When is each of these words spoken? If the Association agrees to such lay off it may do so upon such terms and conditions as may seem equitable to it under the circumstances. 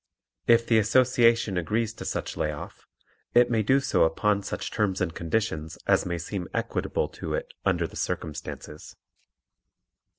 If 0.47 0.65
the 0.65 0.79
Association 0.79 1.59
agrees 1.59 1.93
to 1.93 2.05
such 2.05 2.35
lay 2.35 2.51
off 2.51 2.87
it 3.35 3.51
may 3.51 3.61
do 3.61 3.79
so 3.79 4.03
upon 4.03 4.41
such 4.41 4.71
terms 4.71 4.99
and 4.99 5.13
conditions 5.13 5.77
as 5.85 6.07
may 6.07 6.17
seem 6.17 6.47
equitable 6.55 7.07
to 7.09 7.35
it 7.35 7.53
under 7.65 7.85
the 7.85 7.95
circumstances. 7.95 8.95